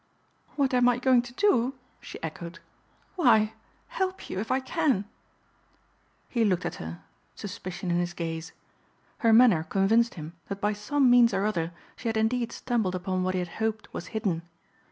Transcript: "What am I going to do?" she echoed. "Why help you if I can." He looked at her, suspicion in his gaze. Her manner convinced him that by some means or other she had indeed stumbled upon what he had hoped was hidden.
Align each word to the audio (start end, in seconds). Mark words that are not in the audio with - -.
"What 0.55 0.73
am 0.73 0.89
I 0.89 0.97
going 0.97 1.21
to 1.21 1.33
do?" 1.33 1.75
she 1.99 2.17
echoed. 2.23 2.57
"Why 3.17 3.53
help 3.89 4.31
you 4.31 4.39
if 4.39 4.49
I 4.49 4.59
can." 4.59 5.05
He 6.27 6.43
looked 6.43 6.65
at 6.65 6.77
her, 6.81 7.03
suspicion 7.35 7.91
in 7.91 7.97
his 7.99 8.15
gaze. 8.15 8.51
Her 9.19 9.31
manner 9.31 9.61
convinced 9.63 10.15
him 10.15 10.33
that 10.47 10.59
by 10.59 10.73
some 10.73 11.07
means 11.11 11.35
or 11.35 11.45
other 11.45 11.71
she 11.95 12.09
had 12.09 12.17
indeed 12.17 12.51
stumbled 12.51 12.95
upon 12.95 13.21
what 13.21 13.35
he 13.35 13.39
had 13.41 13.49
hoped 13.61 13.93
was 13.93 14.07
hidden. 14.07 14.41